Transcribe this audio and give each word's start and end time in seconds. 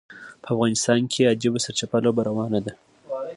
په 0.43 0.47
افغانستان 0.53 1.01
کې 1.11 1.29
عجیبه 1.33 1.59
سرچپه 1.65 1.97
لوبه 2.05 2.21
روانه 2.29 2.59
ده. 2.65 2.73